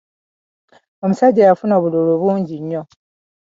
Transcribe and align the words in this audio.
Omusajja 1.03 1.43
yafuna 1.49 1.73
obululu 1.79 2.13
bungi 2.21 2.55
nnyo. 2.61 2.81